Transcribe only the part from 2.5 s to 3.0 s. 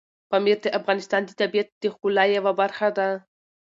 برخه